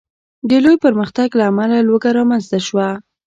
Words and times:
د 0.49 0.51
لوی 0.63 0.75
پرمختګ 0.85 1.29
له 1.39 1.43
امله 1.51 1.77
لوږه 1.87 2.11
رامنځته 2.17 2.59
شوه. 2.67 2.87